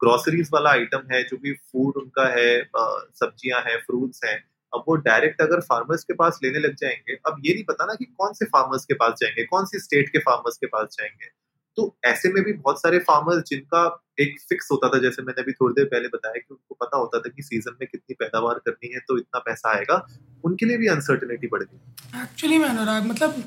ग्रोसरीज 0.00 0.50
वाला 0.52 0.70
आइटम 0.70 1.02
है, 1.12 1.22
जो 1.24 1.36
भी 1.36 1.52
फ़ूड 1.52 1.96
उनका 1.96 2.26
है 2.28 2.62
सब्ज़ियाँ 2.64 3.60
हैं 3.62 3.78
फ्रूट्स 3.80 4.20
हैं, 4.24 4.36
अब 4.72 4.84
वो 4.88 4.94
डायरेक्ट 4.98 5.40
अगर 5.42 5.60
फार्मर्स 5.62 6.04
के 6.04 6.14
पास 6.14 6.38
लेने 6.44 6.58
लग 6.58 6.74
जाएँगे, 6.76 7.14
अब 7.26 7.36
ये 7.44 7.54
नहीं 7.54 7.64
पता 7.64 7.84
ना 7.84 7.94
कि 7.94 8.04
कौन 8.06 8.32
से 8.32 8.44
फार्मर्स 8.46 8.84
के 8.84 8.94
पास 8.94 9.14
जाएँगे, 9.20 9.44
कौन 9.44 9.64
सी 9.66 9.78
स्टेट 9.78 10.08
के 10.08 10.18
फार्मर्स 10.18 10.56
के 10.56 10.66
पास 10.66 10.96
जाएँगे। 10.98 11.30
तो 11.78 11.84
ऐसे 12.04 12.32
में 12.32 12.42
भी 12.44 12.52
बहुत 12.52 12.80
सारे 12.80 12.98
फार्मर्स 13.08 13.42
जिनका 13.48 13.82
एक 14.20 14.40
फिक्स 14.48 14.68
होता 14.72 14.88
था 14.88 14.98
जैसे 14.98 15.22
मैंने 15.22 15.42
अभी 15.42 15.52
थोड़ी 15.52 15.74
देर 15.74 15.84
पहले 15.86 16.08
बताया 16.08 16.38
कि 16.38 16.46
उनको 16.50 16.76
पता 16.84 16.96
होता 16.96 17.18
था 17.18 17.28
कि 17.28 17.42
सीज़न 17.42 17.76
में 17.80 17.88
कितनी 17.90 18.14
पैदावार 18.14 18.60
करनी 18.66 18.92
है 18.94 19.00
तो 19.08 19.18
इतना 19.18 19.38
पैसा 19.40 19.70
आएगा 19.70 19.96
उनके 20.44 20.66
लिए 20.66 20.78
भी 20.78 20.86
अनसर्टेनिटी 20.86 21.46
बढ़ 21.46 21.62
गई। 21.62 22.22
एक्चुअली 22.22 22.58
मैं 22.58 22.68
अनुराग 22.68 23.06
मतलब 23.06 23.42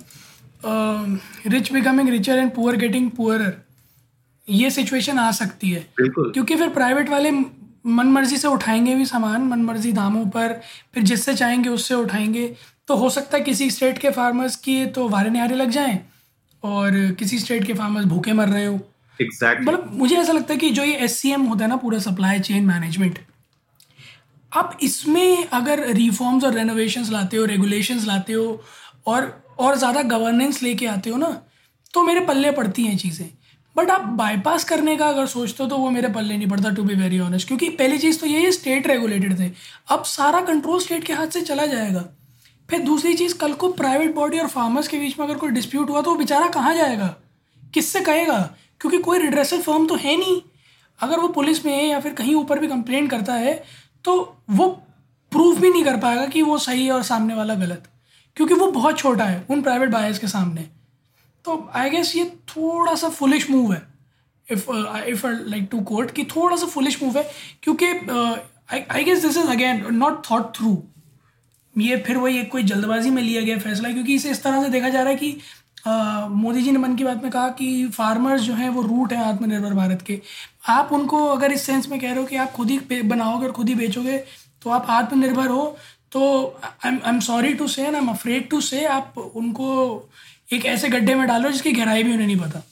rich 1.47 1.71
becoming 1.73 2.09
richer 2.09 2.37
and 2.37 2.53
poor 2.55 2.75
getting 2.75 3.09
poorer 3.11 3.53
ये 4.47 4.69
सिचुएशन 4.71 5.19
आ 5.19 5.31
सकती 5.31 5.69
है। 5.69 5.85
क्योंकि 5.99 6.55
फिर 6.55 6.69
प्राइवेट 6.69 7.09
वाले 7.09 7.31
मन 7.31 8.07
मर्ज़ी 8.07 8.37
से 8.37 8.47
उठाएँगे 8.47 8.95
भी 8.95 9.05
सामान 9.05 9.41
मन 9.41 9.61
मर्ज़ी 9.63 9.91
दामों 9.91 10.25
पर 10.29 10.53
फिर 10.93 11.03
जिससे 11.03 11.33
चाहेंगे 11.33 11.69
उससे 11.69 11.95
उठाएँगे। 11.95 12.47
तो 12.87 12.95
हो 12.95 13.09
सकता 13.09 13.37
है 13.37 13.43
किसी 13.43 13.69
स्टेट 13.71 13.97
के 13.97 14.09
फार्मर्स 14.11 14.55
की 14.55 14.85
तो 14.85 15.07
वारे 15.09 15.29
न्यारे 15.29 15.55
लग 15.55 15.69
जाएँ 15.69 15.99
और 16.63 16.99
किसी 17.19 17.39
स्टेट 17.39 17.65
के 17.67 17.73
फार्मर्स 17.73 18.05
भूखे 18.05 18.33
मर 18.33 18.47
रहे 18.49 18.65
हो। 18.65 18.79
Exactly. 19.19 19.67
मतलब 19.67 19.91
मुझे 19.93 20.15
ऐसा 20.17 20.33
लगता 20.33 20.53
है 20.53 20.59
कि 20.59 20.69
जो 20.71 20.83
ये 20.83 20.93
एससीएम 20.99 21.41
होता 21.43 21.63
है 21.63 21.69
ना 21.69 21.75
पूरा 21.77 21.99
सप्लाई 22.01 22.39
चेन 22.41 22.65
मैनेजमेंट 22.65 23.19
आप 24.51 24.77
इसमें 24.83 25.47
अगर 25.49 25.85
रिफॉर्म्स 25.93 26.43
और 26.43 26.53
रेनोवेशंस 26.53 27.11
लाते 27.11 27.37
हो 27.37 27.45
रेगुलेशंस 27.47 28.05
लाते 28.07 28.33
हो 28.33 28.61
और 29.07 29.29
और 29.59 29.75
ज़्यादा 29.75 30.01
गवर्नेंस 30.07 30.61
लेके 30.63 30.85
आते 30.87 31.09
हो 31.09 31.17
ना 31.17 31.29
तो 31.93 32.03
मेरे 32.03 32.19
पल्ले 32.25 32.51
पड़ती 32.51 32.83
हैं 32.83 32.97
चीज़ें। 32.97 33.29
बट 33.75 33.89
आप 33.89 34.05
बाईपास 34.17 34.63
करने 34.63 34.95
का 34.97 35.07
अगर 35.07 35.25
सोचते 35.27 35.63
हो 35.63 35.69
तो 35.69 35.77
वो 35.77 35.89
मेरे 35.89 36.07
पल्ले 36.09 36.37
नहीं 36.37 36.47
पड़ता 36.49 36.69
टू 36.69 36.83
बी 36.83 36.95
वेरी 36.95 37.19
ऑनेस्ट 37.19 37.47
क्योंकि 37.47 37.69
पहली 37.71 37.97
चीज़ 37.97 38.19
तो 38.19 38.25
ये 38.27 38.51
स्टेट 38.51 38.87
रेगुलेटेड 38.87 39.39
थे। 39.39 39.49
अब 39.91 40.03
सारा 40.05 40.41
कंट्रोल 40.43 40.79
स्टेट 40.79 41.03
के 41.03 41.13
हाथ 41.13 41.27
से 41.27 41.41
चला 41.43 41.65
जाएगा। 41.65 42.03
फिर 42.71 42.79
दूसरी 42.81 43.13
चीज़, 43.13 43.33
कल 43.37 43.53
को 43.53 43.71
प्राइवेट 43.73 44.13
बॉडी 44.15 44.39
और 44.39 44.47
फार्मर्स 44.47 44.87
के 44.87 44.97
बीच 44.99 45.17
में 45.19 45.25
अगर 45.25 45.37
कोई 45.37 45.51
डिस्प्यूट 45.51 45.89
हुआ 45.89 46.01
तो 46.01 46.11
वो 46.11 46.17
बेचारा 46.17 46.47
कहाँ 46.49 46.73
जाएगा? 46.75 47.07
किससे 47.73 47.99
कहेगा? 48.01 48.39
क्योंकि 48.81 48.97
कोई 48.99 49.19
रिड्रेसल 49.19 49.61
फर्म 49.61 49.87
तो 49.87 49.95
है 49.95 50.15
नहीं। 50.17 50.41
अगर 50.99 51.19
वो 51.19 51.27
पुलिस 51.29 51.65
में 51.65 51.73
है 51.73 51.85
या 51.85 51.99
फिर 51.99 52.13
कहीं 52.13 52.35
ऊपर 52.35 52.59
भी 52.59 52.67
कंप्लेंट 52.67 53.09
करता 53.11 53.33
है 53.33 53.53
तो 54.05 54.13
वो 54.49 54.67
प्रूफ 55.31 55.57
भी 55.57 55.69
नहीं 55.69 55.83
कर 55.83 55.97
पाएगा 55.97 56.25
कि 56.25 56.41
वो 56.41 56.57
सही 56.57 56.85
है 56.85 56.91
और 56.91 57.03
सामने 57.03 57.33
वाला 57.35 57.55
गलत। 57.55 57.87
क्योंकि 58.37 58.53
वो 58.53 58.71
बहुत 58.71 58.97
छोटा 58.97 59.25
है, 59.25 59.45
उन 59.49 59.61
प्राइवेट 59.61 59.89
बायर्स 59.89 60.19
के 60.19 60.27
सामने। 60.27 60.67
तो 61.45 61.69
आई 61.75 61.89
गेस 61.89 62.15
ये 62.15 62.25
थोड़ा 62.49 62.95
सा 62.95 63.09
फुलिश 63.09 63.49
मूव 63.49 63.73
है। 63.73 63.81
If 64.47 64.69
if 65.07 65.25
like 65.27 65.67
to 65.71 65.79
quote 65.81 66.11
कि 66.11 66.23
थोड़ा 66.25 66.55
सा 66.55 66.65
फुलिश 66.67 67.01
मूव 67.03 67.17
है, 67.17 67.29
क्योंकि 67.63 67.85
I 68.91 69.03
guess 69.03 69.21
this 69.21 69.37
is 69.37 69.47
again 69.47 69.85
not 69.93 70.21
thought 70.31 70.55
through 70.55 70.73
ये 71.75 71.97
फिर 71.97 72.17
वही 72.17 72.39
एक 72.39 72.51
कोई 72.51 72.63
जल्दबाजी 72.63 73.09
में 73.09 73.21
लिया 73.23 73.41
गया 73.41 73.57
फैसला 73.59 73.91
क्योंकि 73.91 74.15
इसे 74.15 74.31
इस 74.31 74.43
तरह 74.43 74.63
से 74.63 74.69
देखा 74.69 74.89
जा 74.89 75.01
रहा 75.01 75.09
है 75.09 75.15
कि 75.15 75.37
मोदी 76.35 76.61
जी 76.61 76.71
ने 76.71 76.79
मन 76.79 76.95
की 76.95 77.03
बात 77.03 77.23
में 77.23 77.31
कहा 77.31 77.47
कि 77.59 77.87
फार्मर्स 77.93 78.41
जो 78.41 78.53
हैं 78.53 78.69
वो 78.69 78.81
रूट 78.81 79.13
हैं 79.13 79.23
आत्मनिर्भर 79.23 79.73
भारत 79.73 80.01
के। 80.07 80.19
आप 80.69 80.89
उनको 80.93 81.25
अगर 81.27 81.51
इस 81.51 81.61
सेंस 81.63 81.87
में 81.89 81.99
कह 81.99 82.07
रहे 82.07 82.19
हो 82.19 82.25
कि 82.25 82.35
आप 82.35 82.51
खुद 82.51 82.69
ही 82.69 83.01
बनाओगे 83.03 83.45
और 83.47 83.51
खुद 83.51 83.69
ही 83.69 83.75
बेचोगे 83.75 84.17
तो 84.61 84.69
आप 84.69 84.85
आत्मनिर्भर 84.89 85.47
हो। 85.47 85.65
तो 86.11 86.21
I 86.85 86.91
I 86.91 87.09
am 87.09 87.19
sorry 87.19 87.53
to 87.53 87.67
say 87.67 87.85
I 87.85 87.93
am 87.95 88.09
afraid 88.09 88.49
to 88.49 88.61
से 88.61 88.85
आप 88.87 89.17
उनको 89.17 89.69
एक 90.53 90.65
ऐसे 90.65 90.89
गड्ढे 90.89 91.15
में 91.15 91.27
डालो 91.27 91.49
जिसकी 91.49 91.71
गहराई 91.71 92.03
भी 92.03 92.13
उन्हें 92.13 92.27
नहीं 92.27 92.39
पता। 92.39 92.63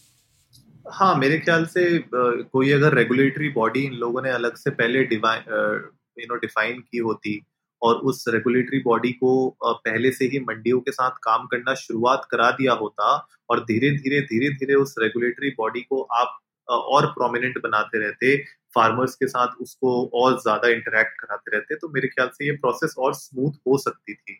हाँ 0.92 1.16
मेरे 1.16 1.40
ख्याल 1.40 1.66
से 1.66 1.84
कोई 2.14 2.72
अगर 2.72 2.94
रेगुलेटरी 2.94 3.50
बॉडी 3.50 3.84
इन 3.86 3.94
लोगों 3.96 4.22
ने 4.22 4.30
अलग 4.32 4.56
से 4.56 4.70
पहले 4.72 5.00
यू 5.00 6.26
नो 6.26 6.36
डिफाइन 6.38 6.80
की 6.82 6.98
होती 7.00 7.42
और 7.82 7.96
उस 8.04 8.24
रेगुलेटरी 8.28 8.80
बॉडी 8.80 9.12
को 9.14 9.34
पहले 9.64 10.12
से 10.12 10.26
ही 10.26 10.40
मंडियों 10.40 10.80
के 10.80 10.92
साथ 10.92 11.18
काम 11.24 11.46
करना 11.48 11.74
शुरुआत 11.78 12.28
करा 12.32 12.50
दिया 12.52 12.74
होता 12.74 13.16
और 13.50 13.64
धीरे 13.66 13.92
धीरे 13.98 14.22
धीरे 14.24 14.50
धीरे 14.56 14.76
उस 14.76 14.96
रेगुलेटरी 15.00 15.50
बॉडी 15.58 15.82
को 15.82 16.02
आप 16.14 16.38
और 16.68 17.06
प्रोमिनेंट 17.12 17.58
बनाते 17.64 18.00
रहते 18.00 18.36
फार्मर्स 18.76 19.16
के 19.16 19.28
साथ 19.28 19.62
उसको 19.62 19.94
और 20.16 20.40
ज़्यादा 20.42 20.70
इंटरेक्ट 20.70 21.20
कराते 21.22 21.52
रहते 21.52 21.76
तो 21.76 21.90
मेरे 21.90 22.08
ख्याल 22.08 22.28
से 22.30 22.46
ये 22.46 22.52
प्रोसेस 22.58 22.96
और 22.98 23.14
स्मूथ 23.14 23.54
हो 23.68 23.78
सकती 23.78 24.14
थी। 24.14 24.34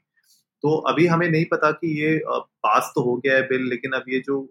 तो 0.64 0.76
अभी 0.90 1.06
हमें 1.08 1.28
नहीं 1.30 1.46
पता 1.52 1.72
कि 1.72 1.88
ये 2.02 2.20
पास 2.28 2.92
तो 2.96 3.02
हो 3.04 3.16
गया 3.18 3.36
है 3.36 3.42
बिल, 3.48 3.70
लेकिन 3.70 3.92
अब 3.92 4.04
ये 4.10 4.20
जो 4.20 4.42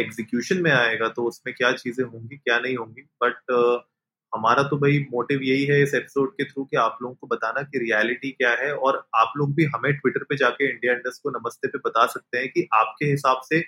एग्जीक्यूशन 0.00 0.62
में 0.62 0.70
आएगा 0.72 1.08
तो 1.08 1.24
उसमें 1.24 1.54
क्या 1.54 1.72
चीज़ें 1.74 2.04
होंगी, 2.04 2.36
क्या 2.36 2.58
नहीं 2.58 2.76
होंगी 2.76 3.02
बट 3.22 3.36
हमारा 4.34 4.62
तो 4.62 4.76
भाई 4.76 4.98
मोटिव 4.98 5.42
यही 5.42 5.64
है 5.64 5.82
इस 5.82 5.94
एपिसोड 5.94 6.32
के 6.32 6.44
थ्रू 6.44 6.64
कि 6.64 6.76
आप 6.76 6.98
लोगों 7.02 7.14
को 7.14 7.26
बताना 7.26 7.62
कि 7.62 7.78
रियलिटी 7.78 8.30
क्या 8.30 8.50
है 8.50 8.74
और 8.76 9.08
आप 9.14 9.32
लोग 9.36 9.54
भी 9.54 9.64
हमें 9.64 9.92
ट्विटर 9.92 10.24
पे 10.24 10.36
जाके 10.36 10.70
इंडिया 10.70 10.92
इंडस्ट 10.92 11.22
को 11.22 11.30
नमस्ते 11.30 11.68
पे 11.68 11.78
बता 11.78 12.06
सकते 12.06 12.38
हैं 12.38 12.48
कि 12.48 12.68
आपके 12.72 13.06
हिसाब 13.06 13.40
से 13.44 13.64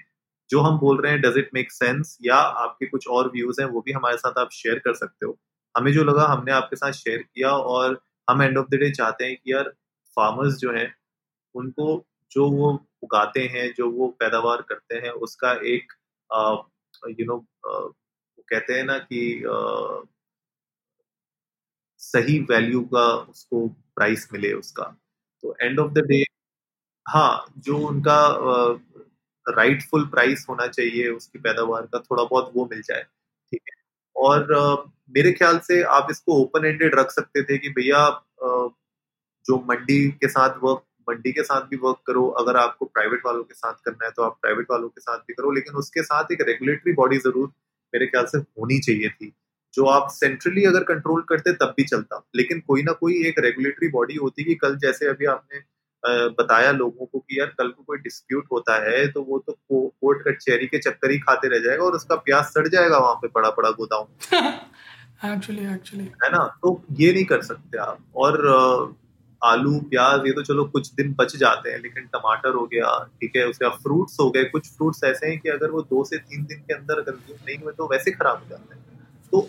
जो 0.51 0.61
हम 0.61 0.79
बोल 0.79 1.03
रहे 1.03 1.13
हैं 1.13 1.21
डज 1.21 1.35
इट 1.37 1.51
मेक 1.55 1.73
सेंस 1.73 2.19
या 2.23 2.37
आपके 2.37 2.87
कुछ 2.87 3.09
और 3.09 3.29
व्यूज़ 3.29 3.63
हैं 3.63 3.69
वो 3.69 3.81
भी 3.81 3.93
हमारे 3.93 4.17
साथ 4.17 4.39
आप 4.39 4.49
शेयर 4.53 4.79
कर 4.79 4.95
सकते 4.95 5.27
हो। 5.27 5.39
हमें 5.77 5.93
जो 5.93 6.05
लगा 6.05 6.23
हमने 6.23 6.53
आपके 6.53 6.77
साथ 6.77 6.93
शेयर 6.93 7.19
किया 7.19 7.51
और 7.51 8.01
हम 8.31 8.43
एंड 8.43 8.59
ऑफ़ 8.59 8.67
द 8.71 8.75
डे 8.75 8.91
चाहते 8.91 9.25
हैं 9.25 9.37
कि 9.37 9.53
यार 9.53 9.65
फार्मर्स 10.17 10.55
जो 10.55 10.73
हैं 10.73 10.95
उनको 11.55 12.07
जो 12.31 12.51
वो 12.51 12.87
उगाते 13.03 13.41
हैं 13.41 13.75
जो 13.77 13.91
वो 13.91 14.09
पैदावार 14.09 14.63
करते 14.63 14.95
हैं 14.95 15.11
उसका 15.11 15.53
एक 15.53 15.93
यू 17.21 17.27
नो 17.27 17.33
you 17.33 17.33
know, 17.33 17.45
कहते 18.49 18.75
हैं 18.75 18.85
ना 18.85 18.99
कि 18.99 19.43
सही 22.07 22.39
वैल्यू 22.51 22.81
का 22.95 23.07
उसको 23.31 23.67
प्राइस 23.97 24.29
मिले 24.33 24.53
उसका। 24.53 24.85
तो 25.43 25.57
एंड 25.63 25.79
ऑफ़ 25.81 25.93
द 25.93 26.07
डे 26.07 26.23
हाँ 27.07 27.45
जो 27.59 27.79
उनका 27.89 28.19
राइटफुल 29.47 30.05
प्राइस 30.09 30.47
होना 30.49 30.67
चाहिए 30.67 31.09
उसकी 31.09 31.39
पैदावार 31.39 31.83
का 31.93 31.99
थोड़ा 32.01 32.25
बहुत 32.25 32.51
वो 32.55 32.65
मिल 32.73 32.83
जाए 32.83 33.03
ठीक 33.03 33.61
है? 33.61 33.75
और 34.17 34.55
uh, 34.55 34.91
मेरे 35.17 35.33
ख्याल 35.33 35.59
से 35.59 35.83
आप 35.97 36.09
इसको 36.11 36.41
ओपन 36.43 36.65
एंडेड 36.67 36.95
रख 36.95 37.11
सकते 37.11 37.43
थे 37.43 37.59
कि 37.59 37.69
भैया 37.69 38.01
uh, 38.45 38.69
जो 39.47 39.57
मंडी 39.69 40.09
के 40.21 40.29
साथ 40.29 40.59
वर्क 40.63 40.83
मंडी 41.09 41.33
के 41.33 41.43
साथ 41.43 41.69
भी 41.71 41.77
वर्क 41.77 41.99
करो 42.07 42.27
अगर 42.41 42.57
आपको 42.57 42.87
प्राइवेट 42.87 43.21
वालों 43.27 43.43
के 43.45 43.55
साथ 43.55 43.75
करना 43.85 44.05
है 44.05 44.11
तो 44.11 44.23
आप 44.23 44.39
प्राइवेट 44.43 44.71
वालों 44.71 44.89
के 44.89 45.01
साथ 45.01 45.19
भी 45.19 45.35
करो 45.35 45.51
लेकिन 45.53 45.75
उसके 45.75 46.03
साथ 46.03 46.33
एक 46.33 46.41
रेगुलेटरी 46.49 46.93
बॉडी 46.93 47.19
ज़रूर 47.19 47.47
मेरे 47.95 48.07
ख्याल 48.07 48.27
से 48.27 48.39
होनी 48.39 48.79
चाहिए 48.79 49.09
थी। 49.09 49.33
जो 49.77 49.85
आप 49.87 50.09
सेंट्रली 50.11 50.65
अगर 50.65 50.85
कंट्रोल 50.85 51.23
करते 51.29 51.53
तब 51.53 51.75
भी 51.77 51.85
चलता 51.85 52.23
लेकिन 52.37 52.61
कोई 52.69 52.83
ना 52.83 52.93
कोई 52.93 53.23
एक 53.29 53.39
रेगुलेटरी 53.39 53.89
बॉडी 53.89 54.15
होती 54.17 54.45
कि 54.45 54.55
कल 54.55 54.77
जैसे 54.77 55.09
अभी 55.09 55.27
आपने 55.27 55.61
बताया 56.39 56.71
लोगों 56.73 57.07
को 57.07 57.19
कि 57.19 57.39
यार 57.41 57.47
कल 57.59 57.69
को 57.69 57.83
कोई 57.83 57.99
डिस्प्यूट 57.99 58.45
होता 58.53 58.75
है 58.85 59.07
तो 59.13 59.23
वो 59.23 59.39
तो 59.47 59.57
कोर्ट 59.73 60.23
कचहरी 60.29 60.67
के 60.67 60.79
चक्कर 60.79 61.11
ही 61.11 61.19
खाते 61.19 61.49
रह 61.49 61.59
जाएगा 61.59 61.85
और 61.85 61.93
उसका 61.93 62.17
प्याज 62.27 62.45
सड़ 62.45 62.67
जाएगा 62.69 62.99
वहाँ 62.99 63.15
पे 63.15 63.29
बड़ा 63.35 63.51
बड़ा 63.51 63.71
गोदाम। 63.81 64.33
एक्चुअली 65.25 65.67
एक्चुअली 65.75 66.05
है 66.25 66.31
ना? 66.33 66.45
तो 66.63 66.83
ये 66.93 67.13
नहीं 67.13 67.25
कर 67.25 67.43
सकते 67.43 67.79
आप। 67.79 67.99
और 68.17 68.95
आलू 69.43 69.79
प्याज 69.91 70.27
ये 70.27 70.33
तो 70.33 70.43
चलो 70.43 70.65
कुछ 70.65 70.93
दिन 70.95 71.15
बच 71.15 71.37
जाते 71.37 71.71
हैं 71.71 71.79
लेकिन 71.83 72.07
टमाटर 72.15 72.55
हो 72.55 72.65
गया 72.67 72.97
ठीक 73.21 73.37
है 73.37 73.47
उसके 73.49 73.69
बाद 73.69 73.79
फ्रूट्स 73.83 74.17
हो 74.21 74.31
गए 74.31 74.45
कुछ 74.45 74.71
फ्रूट्स 74.71 75.05
ऐसे 75.05 75.27
हैं 75.27 75.39
कि 75.41 75.49
अगर 75.49 75.71
वो 75.71 75.83
दो 75.85 76.05
से 76.05 76.19
तीन 76.19 76.45
दिन 76.45 76.61
के 76.61 76.75
अंदर 76.75 77.01
कंज्यूम 77.03 77.39
नहीं 77.47 77.59
हुए 77.59 77.73
तो 77.73 77.89
वैसे 77.93 78.11
खराब 78.11 78.39
हो 78.39 78.49
जाते 78.51 78.75
हैं। 78.75 78.85
तो 79.33 79.49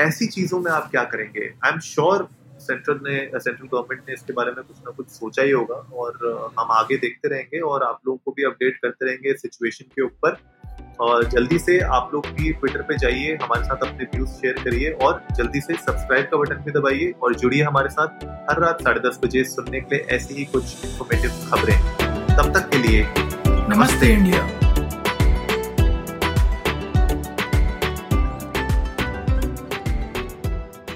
ऐसी 0.00 0.26
चीज़ों 0.26 0.60
में 0.60 0.70
आप 0.72 0.90
क्या 0.90 1.02
करेंगे? 1.04 1.52
आई 1.64 1.72
एम 1.72 1.78
श्योर 1.80 2.28
सेंट्रल 2.60 3.00
ने 3.02 3.18
सेंट्रल 3.34 3.68
गवर्नमेंट 3.72 4.02
ने 4.08 4.14
इसके 4.14 4.32
बारे 4.32 4.52
में 4.52 4.62
कुछ 4.64 4.76
ना 4.78 4.90
कुछ 4.90 5.08
सोचा 5.08 5.42
ही 5.42 5.50
होगा 5.50 5.74
और 5.74 6.52
हम 6.58 6.70
आगे 6.70 6.96
देखते 6.96 7.28
रहेंगे 7.28 7.60
और 7.60 7.82
आप 7.82 7.98
लोगों 8.06 8.18
को 8.24 8.30
भी 8.30 8.44
अपडेट 8.44 8.76
करते 8.76 9.06
रहेंगे 9.06 9.34
सिचुएशन 9.34 9.84
के 9.84 10.02
ऊपर। 10.02 10.36
और 11.00 11.24
जल्दी 11.24 11.58
से 11.58 11.78
आप 11.80 12.10
लोग 12.14 12.26
भी 12.26 12.52
ट्विटर 12.52 12.82
पे 12.82 12.96
जाइए, 12.98 13.36
हमारे 13.42 13.64
साथ 13.64 13.86
अपने 13.88 14.04
व्यूज़ 14.04 14.30
शेयर 14.30 14.62
करिए 14.64 14.90
और 14.92 15.22
जल्दी 15.36 15.60
से 15.60 15.74
सब्सक्राइब 15.74 16.28
का 16.30 16.36
बटन 16.36 16.62
भी 16.64 16.72
दबाइए 16.72 17.12
और 17.22 17.34
जुड़िए 17.34 17.62
हमारे 17.62 17.88
साथ 17.88 18.24
हर 18.50 18.60
रात 18.60 18.82
साढ़े 18.82 19.00
दस 19.08 19.20
बजे 19.24 19.44
सुनने 19.44 19.80
के 19.80 19.96
लिए 19.96 20.06
ऐसी 20.16 20.34
ही 20.34 20.44
कुछ 20.44 20.84
इन्फॉर्मेटिव 20.84 21.30
खबरें। 21.50 21.78
तब 22.36 22.52
तक 22.54 22.68
के 22.70 22.78
लिए 22.78 23.06
नमस्ते 23.68 24.12
इंडिया। 24.12 24.61